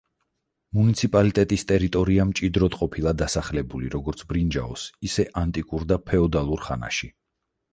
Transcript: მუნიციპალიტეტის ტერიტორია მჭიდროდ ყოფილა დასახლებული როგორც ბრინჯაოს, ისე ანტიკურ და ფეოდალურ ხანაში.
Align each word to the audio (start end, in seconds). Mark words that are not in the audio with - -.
მუნიციპალიტეტის 0.77 1.65
ტერიტორია 1.71 2.25
მჭიდროდ 2.29 2.77
ყოფილა 2.79 3.13
დასახლებული 3.19 3.93
როგორც 3.97 4.25
ბრინჯაოს, 4.33 4.87
ისე 5.11 5.27
ანტიკურ 5.43 5.87
და 5.93 6.01
ფეოდალურ 6.09 6.67
ხანაში. 6.71 7.13